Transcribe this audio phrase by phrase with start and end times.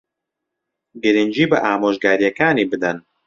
[1.01, 2.97] گرنگی بە ئامۆژگارییەکانی بدەن.